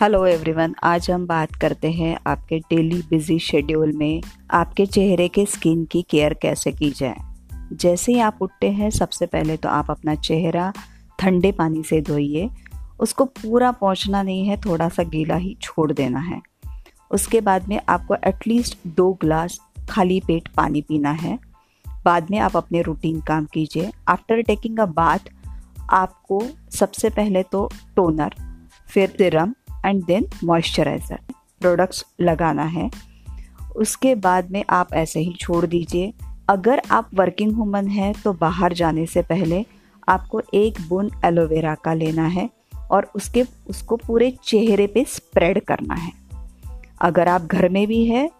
[0.00, 5.46] Hello everyone आज हम बात करते हैं आपके डेली बिज़ी शेड्यूल में आपके चेहरे के
[5.46, 7.16] स्किन की केयर कैसे की जाए।
[7.72, 10.72] जैसे ही आप उठते हैं, सबसे पहले तो आप अपना चेहरा
[11.18, 12.50] ठंडे पानी से धोइए।
[13.00, 16.40] उसको पूरा पहुँचना नहीं है थोड़ा सा गीला ही छोड़ देना है।
[17.10, 21.38] उसके बाद में आपको एटलीस्ट दो ग्लास खाली पेट पानी पीना है।
[22.04, 25.18] बाद में आप अपने रूटीन काम कीजिए। आफ्टर टेकिंग अ बाथ
[25.90, 28.34] आपको सबसे पहले तो टोनर
[28.88, 29.54] फिर serum
[29.84, 31.18] and then moisturiser
[31.60, 32.90] products लगाना है।
[33.76, 36.12] उसके बाद में आप ऐसे ही छोड़ दीजिए।
[36.48, 39.64] अगर आप वर्किंग वूमन हैं तो बाहर जाने से पहले
[40.08, 42.48] आपको एक बूंद एलोवेरा का लेना है
[42.90, 46.12] और उसके, उसको पूरे चेहरे पे स्प्रेड करना है।
[47.00, 48.30] अगर आप घर में भी है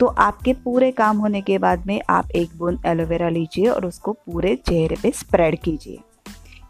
[0.00, 4.12] तो आपके पूरे काम होने के बाद में आप एक बूंद एलोवेरा लीजिए और उसको
[4.12, 5.98] पूरे चेहरे पे स्प्रेड कीजिए।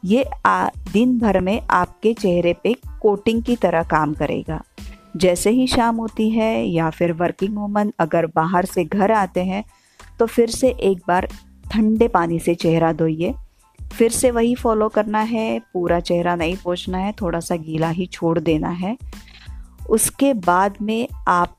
[0.04, 0.24] ये
[0.92, 4.62] दिन भर में आपके चेहरे पे कोटिंग की तरह काम करेगा।
[5.16, 9.64] जैसे ही शाम होती है या फिर वर्किंग वूमन अगर बाहर से घर आते हैं
[10.18, 11.28] तो फिर से एक बार
[11.72, 13.34] ठंडे पानी से चेहरा धोइए।
[13.80, 18.06] फिर से वही फॉलो करना है, पूरा चेहरा नहीं पोछना है थोड़ा सा गीला ही
[18.06, 18.96] छोड़ देना है।
[19.90, 21.58] उसके बाद में आप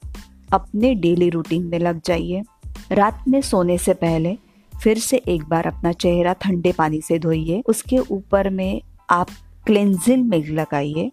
[0.53, 2.43] अपने डेली रूटीन में लग जाइए।
[2.91, 4.38] रात में सोने से पहले
[4.73, 9.29] फिर से एक बार अपना चेहरा ठंडे पानी से धोइए। उसके ऊपर में आप
[9.65, 11.11] क्लिनजिंग मिल्क लगाइए।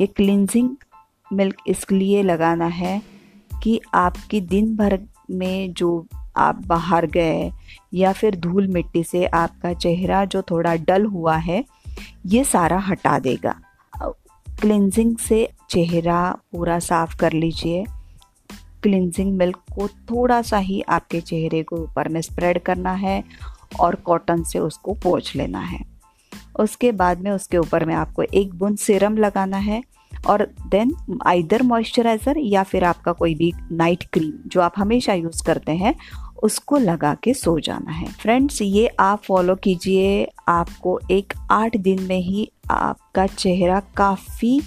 [0.00, 0.70] ये क्लिनजिंग
[1.32, 3.02] मिल्क इसलिए लगाना है
[3.62, 4.98] कि आपकी दिन भर
[5.30, 7.50] में जो आप बाहर गए
[7.94, 11.64] या फिर धूल मिट्टी से आपका चेहरा जो थोड़ा डल हुआ है,
[12.26, 13.54] ये सारा हटा देगा।
[14.60, 17.84] क्लिनजिंग से चेहरा पूरा साफ़ कर लीजिए।
[18.82, 23.24] क्लिनजिंग मिल्क को थोड़ा सा ही आपके चेहरे को ऊपर में स्प्रेड करना है
[23.80, 25.95] और कॉटन से उसको पोछ लेना है।
[26.58, 29.82] उसके बाद में उसके ऊपर में आपको एक बूंद सीरम लगाना है
[30.26, 30.94] और देन
[31.26, 35.94] आइदर मॉइस्चराइज़र या फिर आपका कोई भी नाइट क्रीम जो आप हमेशा यूज़ करते हैं,
[36.42, 42.02] उसको लगा के सो जाना है। फ्रेंड्स ये आप फॉलो कीजिए, आपको एक आठ दिन
[42.02, 44.60] में ही आपका चेहरा काफ़ी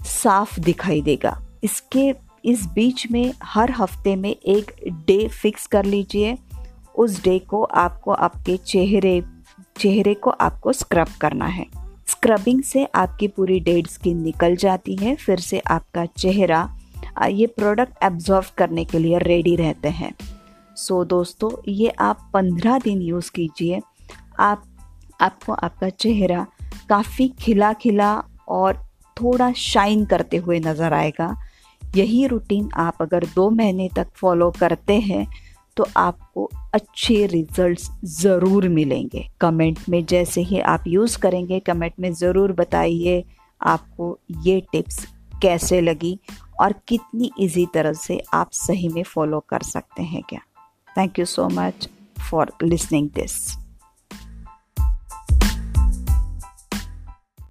[0.00, 2.12] साफ़ दिखाई देगा। इसके,
[2.44, 4.72] इस बीच में हर हफ़्ते में एक
[5.06, 6.36] डे फिक्स कर लीजिए।
[6.94, 9.20] उस डे को आपको आपके चेहरे
[9.80, 11.64] चेहरे को आपको स्क्रब करना है।
[12.06, 16.68] स्क्रबिंग से आपकी पूरी डेड स्किन निकल जाती है फिर से आपका चेहरा
[17.28, 20.12] ये प्रोडक्ट एब्जॉर्व करने के लिए रेडी रहते हैं।
[20.76, 23.80] सो so, दोस्तों ये आप पंद्रह दिन यूज़ कीजिए।
[24.40, 24.62] आप
[25.20, 26.46] आपको आपका चेहरा
[26.88, 28.14] काफ़ी खिला खिला
[28.48, 28.82] और
[29.16, 31.34] थोड़ा शाइन करते हुए नज़र आएगा।
[31.82, 35.26] यही रूटीन आप अगर दो महीने तक फॉलो करते हैं
[35.76, 42.12] तो आपको अच्छे रिजल्ट्स ज़रूर मिलेंगे। कमेंट में जैसे ही आप यूज़ करेंगे कमेंट में
[42.12, 43.22] ज़रूर बताइए
[43.60, 45.04] आपको ये टिप्स
[45.42, 46.18] कैसे लगी
[46.60, 50.40] और कितनी इजी तरह से आप सही में फॉलो कर सकते हैं क्या।
[50.96, 51.88] Thank you so much
[52.30, 53.36] for listening this